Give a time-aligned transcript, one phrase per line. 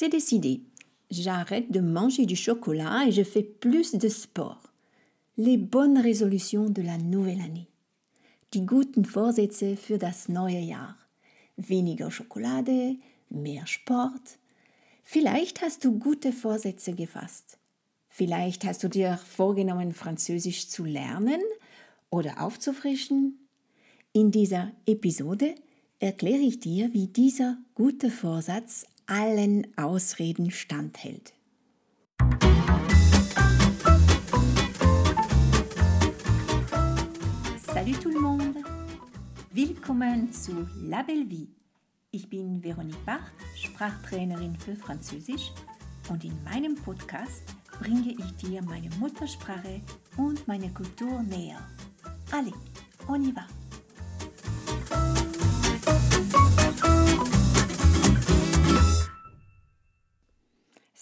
[0.00, 0.60] C'est décidé.
[1.10, 4.72] J'arrête de manger du chocolat et je fais plus de sport.
[5.36, 7.66] Les bonnes résolutions de la nouvelle année.
[8.52, 10.94] Die guten Vorsätze für das neue Jahr.
[11.56, 12.94] Weniger Schokolade,
[13.28, 14.38] mehr Sport.
[15.02, 17.58] Vielleicht hast du gute Vorsätze gefasst.
[18.08, 21.40] Vielleicht hast du dir vorgenommen, Französisch zu lernen
[22.08, 23.48] oder aufzufrischen.
[24.12, 25.56] In dieser Episode
[25.98, 31.32] erkläre ich dir, wie dieser gute Vorsatz allen Ausreden standhält.
[37.72, 38.56] Salut tout le monde!
[39.52, 41.48] Willkommen zu La Belle Vie.
[42.10, 43.22] Ich bin Veronique Barth,
[43.56, 45.52] Sprachtrainerin für Französisch
[46.10, 47.44] und in meinem Podcast
[47.80, 49.80] bringe ich dir meine Muttersprache
[50.18, 51.66] und meine Kultur näher.
[52.30, 52.54] Allez,
[53.08, 53.57] on y va!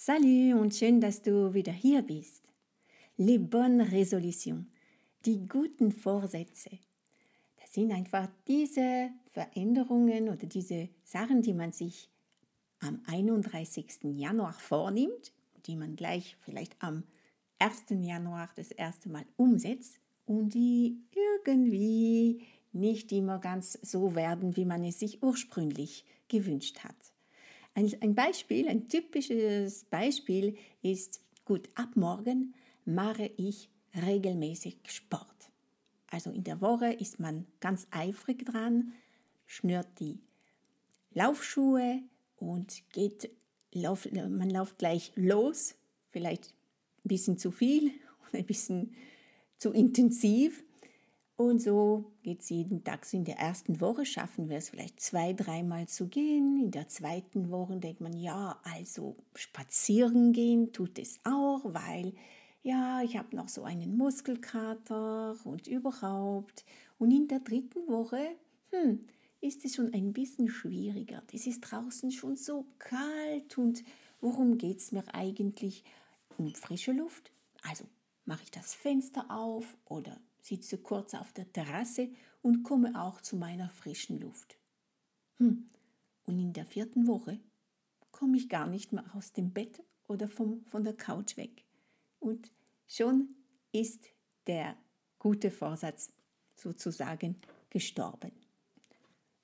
[0.09, 2.49] Salut und schön, dass du wieder hier bist.
[3.17, 4.65] Les bonnes résolutions,
[5.25, 6.71] die guten Vorsätze.
[7.57, 12.09] Das sind einfach diese Veränderungen oder diese Sachen, die man sich
[12.79, 14.05] am 31.
[14.05, 15.33] Januar vornimmt,
[15.67, 17.03] die man gleich vielleicht am
[17.59, 17.87] 1.
[17.91, 24.85] Januar das erste Mal umsetzt und die irgendwie nicht immer ganz so werden, wie man
[24.85, 27.16] es sich ursprünglich gewünscht hat.
[27.77, 32.55] Ein, Beispiel, ein typisches Beispiel ist, gut, ab morgen
[32.87, 35.51] mache ich regelmäßig Sport.
[36.11, 38.95] Also in der Woche ist man ganz eifrig dran,
[39.45, 40.21] schnürt die
[41.13, 42.01] Laufschuhe
[42.37, 43.31] und geht,
[43.75, 45.75] lauf, man läuft gleich los,
[46.13, 46.55] vielleicht
[47.05, 47.89] ein bisschen zu viel
[48.27, 48.95] und ein bisschen
[49.59, 50.65] zu intensiv.
[51.37, 53.13] Und so geht es jeden Tag.
[53.13, 56.59] in der ersten Woche schaffen wir es vielleicht zwei, dreimal zu gehen.
[56.59, 62.15] In der zweiten Woche denkt man, ja, also spazieren gehen tut es auch, weil
[62.63, 66.65] ja, ich habe noch so einen Muskelkater und überhaupt.
[66.99, 68.35] Und in der dritten Woche,
[68.71, 69.07] hm,
[69.41, 71.23] ist es schon ein bisschen schwieriger.
[71.33, 73.85] Es ist draußen schon so kalt und
[74.21, 75.85] worum geht es mir eigentlich?
[76.39, 77.31] Um frische Luft?
[77.63, 77.85] Also
[78.25, 82.09] mache ich das Fenster auf oder sitze kurz auf der Terrasse
[82.43, 84.59] und komme auch zu meiner frischen Luft.
[85.39, 85.71] Hm.
[86.25, 87.41] Und in der vierten Woche
[88.11, 91.65] komme ich gar nicht mehr aus dem Bett oder vom, von der Couch weg.
[92.19, 92.51] Und
[92.87, 93.35] schon
[93.73, 94.07] ist
[94.47, 94.77] der
[95.19, 96.13] gute Vorsatz
[96.55, 97.37] sozusagen
[97.71, 98.33] gestorben.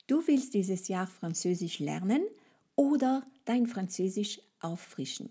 [0.07, 2.23] Du willst dieses Jahr Französisch lernen
[2.77, 5.31] oder dein Französisch auffrischen.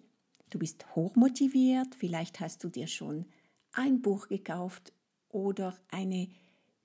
[0.50, 3.26] Du bist hochmotiviert, vielleicht hast du dir schon
[3.72, 4.94] ein Buch gekauft
[5.34, 6.30] oder eine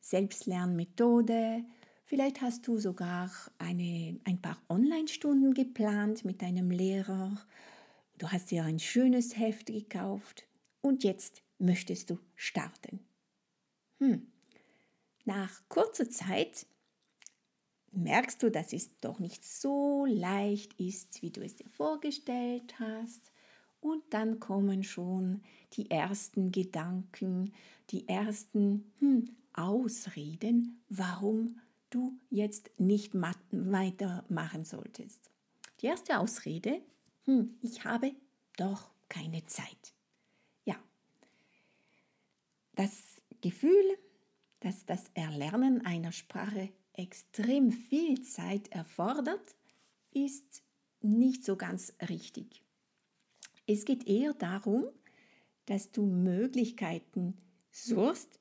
[0.01, 1.65] Selbstlernmethode.
[2.05, 7.37] Vielleicht hast du sogar eine, ein paar Online-Stunden geplant mit deinem Lehrer.
[8.19, 10.45] Du hast dir ein schönes Heft gekauft
[10.81, 13.01] und jetzt möchtest du starten.
[13.99, 14.27] Hm.
[15.25, 16.67] Nach kurzer Zeit
[17.91, 23.33] merkst du, dass es doch nicht so leicht ist, wie du es dir vorgestellt hast.
[23.87, 25.43] Und dann kommen schon
[25.75, 27.53] die ersten Gedanken,
[27.91, 31.61] die ersten hm, Ausreden, warum
[31.91, 35.31] du jetzt nicht weitermachen solltest.
[35.81, 36.83] Die erste Ausrede,
[37.27, 38.13] hm, ich habe
[38.57, 39.95] doch keine Zeit.
[40.65, 40.75] Ja,
[42.75, 43.97] das Gefühl,
[44.59, 49.55] dass das Erlernen einer Sprache extrem viel Zeit erfordert,
[50.11, 50.65] ist
[51.03, 52.66] nicht so ganz richtig.
[53.67, 54.87] Es geht eher darum,
[55.67, 57.37] dass du Möglichkeiten
[57.71, 58.41] suchst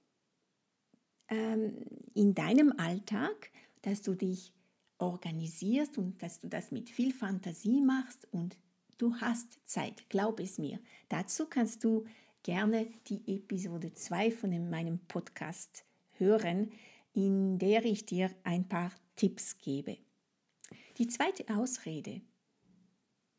[1.27, 4.53] ähm, in deinem Alltag, dass du dich
[4.97, 8.57] organisierst und dass du das mit viel Fantasie machst und
[8.97, 10.79] du hast Zeit, glaub es mir.
[11.09, 12.05] Dazu kannst du
[12.43, 16.71] gerne die Episode 2 von meinem Podcast hören,
[17.13, 19.97] in der ich dir ein paar Tipps gebe.
[20.97, 22.21] Die zweite Ausrede,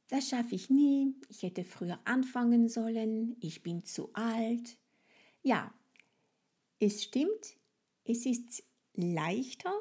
[0.09, 4.79] das schaffe ich nie, ich hätte früher anfangen sollen, ich bin zu alt.
[5.43, 5.73] Ja,
[6.79, 7.57] es stimmt,
[8.05, 8.63] es ist
[8.95, 9.73] leichter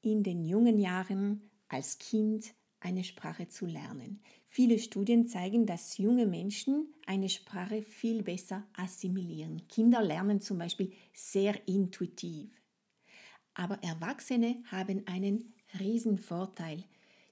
[0.00, 4.22] in den jungen Jahren als Kind eine Sprache zu lernen.
[4.46, 9.66] Viele Studien zeigen, dass junge Menschen eine Sprache viel besser assimilieren.
[9.68, 12.62] Kinder lernen zum Beispiel sehr intuitiv.
[13.54, 16.84] Aber Erwachsene haben einen riesen Vorteil.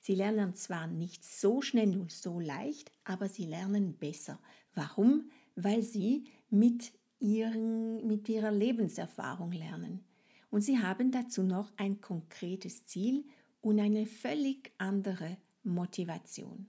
[0.06, 4.38] Sie lernen zwar nicht so schnell und so leicht, aber sie lernen besser.
[4.72, 5.32] Warum?
[5.56, 10.04] Weil sie mit, ihren, mit ihrer Lebenserfahrung lernen.
[10.48, 13.24] Und sie haben dazu noch ein konkretes Ziel
[13.62, 16.68] und eine völlig andere Motivation.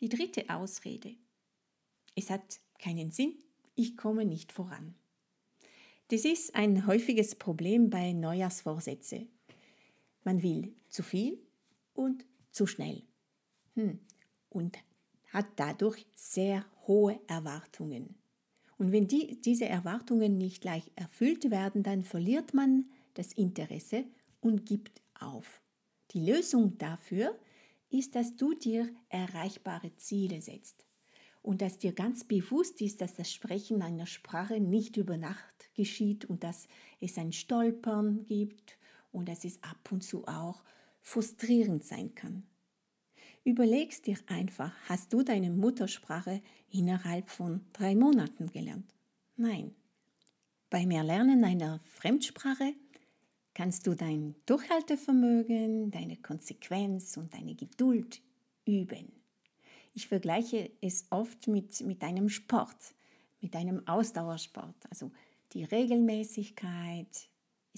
[0.00, 1.16] Die dritte Ausrede.
[2.14, 3.32] Es hat keinen Sinn,
[3.74, 4.94] ich komme nicht voran.
[6.08, 9.30] Das ist ein häufiges Problem bei Neujahrsvorsätzen.
[10.28, 11.38] Man will zu viel
[11.94, 13.02] und zu schnell.
[13.76, 13.98] Hm.
[14.50, 14.76] Und
[15.32, 18.14] hat dadurch sehr hohe Erwartungen.
[18.76, 24.04] Und wenn die, diese Erwartungen nicht gleich erfüllt werden, dann verliert man das Interesse
[24.42, 25.62] und gibt auf.
[26.10, 27.34] Die Lösung dafür
[27.88, 30.84] ist, dass du dir erreichbare Ziele setzt
[31.40, 36.26] und dass dir ganz bewusst ist, dass das Sprechen einer Sprache nicht über Nacht geschieht
[36.26, 36.68] und dass
[37.00, 38.77] es ein Stolpern gibt
[39.12, 40.62] und dass es ab und zu auch
[41.00, 42.44] frustrierend sein kann.
[43.44, 48.94] Überlegst dir einfach, hast du deine Muttersprache innerhalb von drei Monaten gelernt?
[49.36, 49.74] Nein.
[50.70, 52.74] Beim Erlernen einer Fremdsprache
[53.54, 58.20] kannst du dein Durchhaltevermögen, deine Konsequenz und deine Geduld
[58.66, 59.12] üben.
[59.94, 62.94] Ich vergleiche es oft mit, mit einem Sport,
[63.40, 64.76] mit einem Ausdauersport.
[64.90, 65.10] Also
[65.54, 67.27] die Regelmäßigkeit,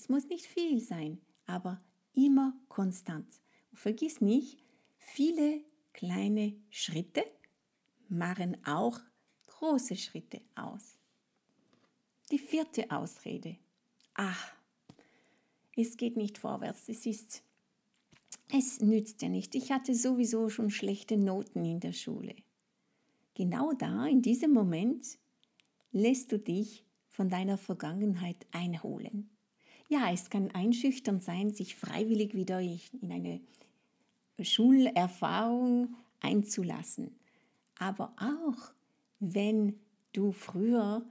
[0.01, 3.41] es muss nicht viel sein, aber immer konstant.
[3.71, 4.65] Und vergiss nicht,
[4.97, 5.63] viele
[5.93, 7.23] kleine Schritte
[8.09, 8.99] machen auch
[9.47, 10.97] große Schritte aus.
[12.31, 13.59] Die vierte Ausrede.
[14.15, 14.55] Ach,
[15.77, 17.43] es geht nicht vorwärts, es ist,
[18.53, 19.55] es nützt ja nicht.
[19.55, 22.37] Ich hatte sowieso schon schlechte Noten in der Schule.
[23.35, 25.19] Genau da, in diesem Moment,
[25.93, 29.31] lässt du dich von deiner Vergangenheit einholen.
[29.93, 33.41] Ja, es kann einschüchternd sein, sich freiwillig wieder in eine
[34.41, 37.17] Schulerfahrung einzulassen.
[37.77, 38.73] Aber auch
[39.19, 39.81] wenn
[40.13, 41.05] du früher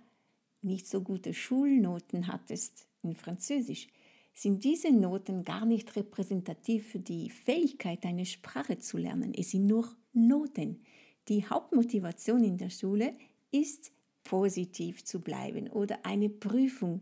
[0.61, 3.89] nicht so gute Schulnoten hattest in Französisch,
[4.33, 9.33] sind diese Noten gar nicht repräsentativ für die Fähigkeit, eine Sprache zu lernen.
[9.33, 10.85] Es sind nur Noten.
[11.27, 13.13] Die Hauptmotivation in der Schule
[13.51, 13.91] ist,
[14.23, 17.01] positiv zu bleiben oder eine Prüfung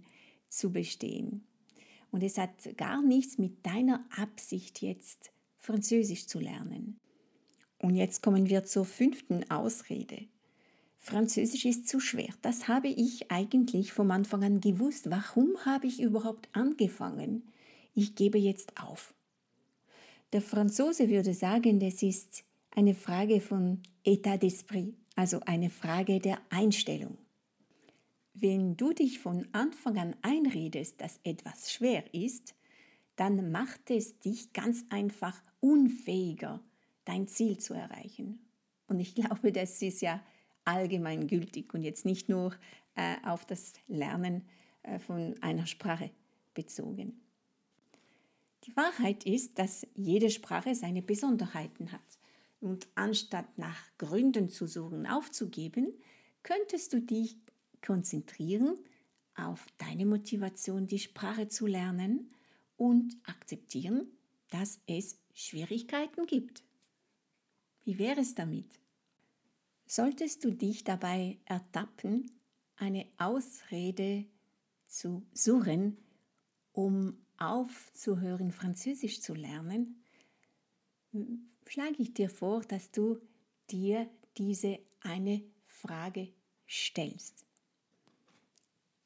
[0.49, 1.46] zu bestehen.
[2.11, 6.99] Und es hat gar nichts mit deiner Absicht jetzt Französisch zu lernen.
[7.79, 10.27] Und jetzt kommen wir zur fünften Ausrede.
[10.99, 12.33] Französisch ist zu schwer.
[12.41, 15.09] Das habe ich eigentlich vom Anfang an gewusst.
[15.09, 17.43] Warum habe ich überhaupt angefangen?
[17.93, 19.13] Ich gebe jetzt auf.
[20.33, 26.39] Der Franzose würde sagen, das ist eine Frage von État d'esprit, also eine Frage der
[26.49, 27.17] Einstellung.
[28.39, 32.53] Wenn du dich von Anfang an einredest, dass etwas schwer ist,
[33.15, 36.61] dann macht es dich ganz einfach unfähiger,
[37.03, 38.39] dein Ziel zu erreichen.
[38.87, 40.21] Und ich glaube, das ist ja
[40.65, 42.53] allgemeingültig und jetzt nicht nur
[42.93, 44.43] äh, auf das Lernen
[44.83, 46.11] äh, von einer Sprache
[46.53, 47.19] bezogen.
[48.65, 52.19] Die Wahrheit ist, dass jede Sprache seine Besonderheiten hat.
[52.59, 55.91] Und anstatt nach Gründen zu suchen, aufzugeben,
[56.43, 57.37] könntest du dich
[57.81, 58.77] konzentrieren
[59.35, 62.31] auf deine Motivation, die Sprache zu lernen
[62.75, 64.07] und akzeptieren,
[64.49, 66.63] dass es Schwierigkeiten gibt.
[67.83, 68.79] Wie wäre es damit?
[69.85, 72.31] Solltest du dich dabei ertappen,
[72.75, 74.25] eine Ausrede
[74.87, 75.97] zu suchen,
[76.71, 80.03] um aufzuhören, Französisch zu lernen,
[81.67, 83.19] schlage ich dir vor, dass du
[83.69, 86.33] dir diese eine Frage
[86.67, 87.46] stellst.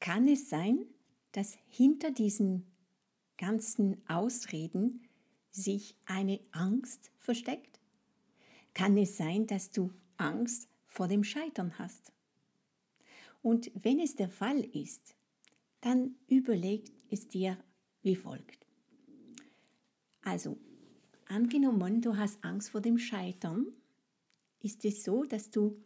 [0.02, 0.84] Kann es sein,
[1.30, 2.66] dass hinter diesen
[3.38, 5.06] ganzen Ausreden
[5.52, 7.78] sich eine Angst versteckt?
[8.74, 12.12] Kann es sein, dass du Angst vor dem Scheitern hast.
[13.42, 15.14] Und wenn es der Fall ist,
[15.82, 17.56] dann überlegt es dir
[18.02, 18.66] wie folgt.
[20.22, 20.58] Also,
[21.26, 23.68] angenommen, du hast Angst vor dem Scheitern,
[24.58, 25.80] ist es so, dass du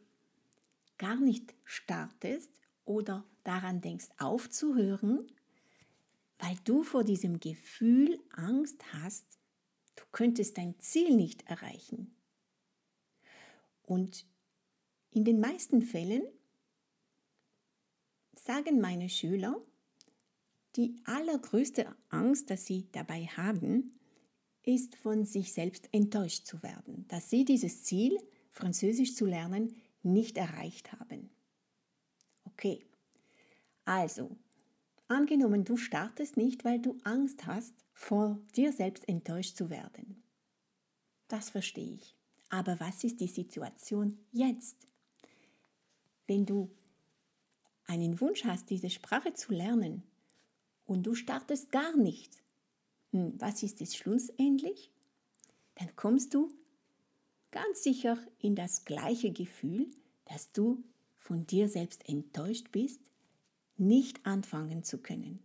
[0.96, 5.26] gar nicht startest oder daran denkst aufzuhören,
[6.38, 9.38] weil du vor diesem Gefühl Angst hast,
[9.94, 12.14] du könntest dein Ziel nicht erreichen.
[13.82, 14.26] Und
[15.10, 16.22] in den meisten Fällen
[18.34, 19.60] sagen meine Schüler,
[20.76, 23.98] die allergrößte Angst, dass sie dabei haben,
[24.62, 28.18] ist von sich selbst enttäuscht zu werden, dass sie dieses Ziel,
[28.50, 31.30] Französisch zu lernen, nicht erreicht haben.
[32.44, 32.85] Okay,
[33.86, 34.36] also,
[35.08, 40.22] angenommen, du startest nicht, weil du Angst hast, vor dir selbst enttäuscht zu werden.
[41.28, 42.14] Das verstehe ich.
[42.50, 44.86] Aber was ist die Situation jetzt?
[46.26, 46.70] wenn du
[47.86, 50.02] einen Wunsch hast, diese Sprache zu lernen
[50.84, 52.42] und du startest gar nicht,
[53.12, 54.90] hm, was ist es schlussendlich?
[55.76, 56.52] Dann kommst du
[57.50, 59.90] ganz sicher in das gleiche Gefühl,
[60.24, 60.82] dass du
[61.18, 63.00] von dir selbst enttäuscht bist,
[63.78, 65.40] nicht anfangen zu können.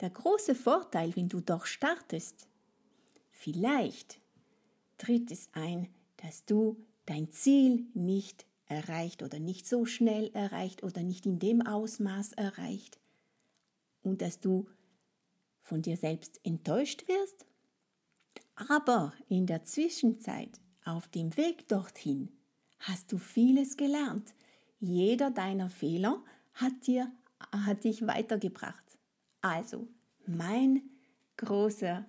[0.00, 2.48] Der große Vorteil, wenn du doch startest,
[3.30, 4.20] vielleicht
[4.98, 11.02] tritt es ein, dass du dein Ziel nicht erreicht oder nicht so schnell erreicht oder
[11.02, 12.98] nicht in dem Ausmaß erreicht
[14.02, 14.66] und dass du
[15.60, 17.46] von dir selbst enttäuscht wirst.
[18.54, 22.28] Aber in der Zwischenzeit, auf dem Weg dorthin,
[22.80, 24.34] hast du vieles gelernt.
[24.80, 26.22] Jeder deiner Fehler
[26.54, 27.10] hat, dir,
[27.52, 28.98] hat dich weitergebracht.
[29.40, 29.88] Also,
[30.26, 30.82] mein
[31.36, 32.06] großer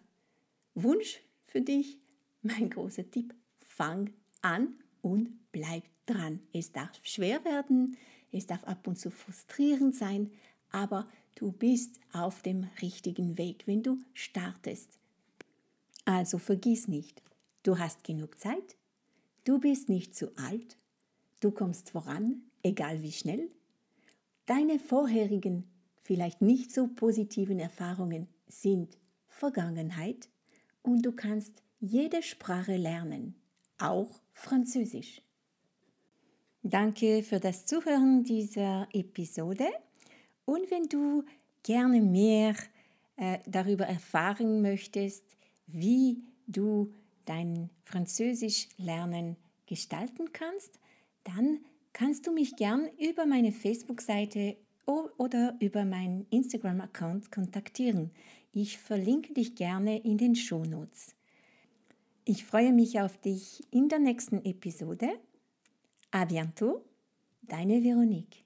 [0.76, 2.00] Wunsch für dich,
[2.42, 6.40] mein großer Tipp, fang an und bleib dran.
[6.52, 7.98] Es darf schwer werden,
[8.32, 10.32] es darf ab und zu frustrierend sein,
[10.70, 15.00] aber du bist auf dem richtigen Weg, wenn du startest.
[16.06, 17.22] Also vergiss nicht,
[17.64, 18.76] du hast genug Zeit,
[19.46, 20.78] du bist nicht zu alt,
[21.40, 23.50] du kommst voran, egal wie schnell.
[24.46, 25.64] Deine vorherigen,
[26.02, 28.98] vielleicht nicht so positiven Erfahrungen sind
[29.28, 30.30] Vergangenheit
[30.82, 33.36] und du kannst jede Sprache lernen,
[33.78, 35.22] auch Französisch.
[36.62, 39.68] Danke für das Zuhören dieser Episode.
[40.46, 41.24] Und wenn du
[41.62, 42.56] gerne mehr
[43.16, 45.24] äh, darüber erfahren möchtest,
[45.68, 46.94] wie du
[47.26, 50.80] dein Französisch lernen gestalten kannst,
[51.24, 51.60] dann
[51.94, 58.12] kannst du mich gern über meine Facebook-Seite oder über meinen Instagram-Account kontaktieren.
[58.52, 61.16] Ich verlinke dich gerne in den Shownotes.
[62.26, 65.10] Ich freue mich auf dich in der nächsten Episode.
[66.12, 66.82] A bientôt,
[67.42, 68.43] deine Veronique.